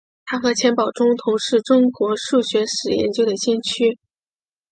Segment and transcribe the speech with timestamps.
[0.25, 3.99] 他和钱宝琮同是中国数学史研究的先驱。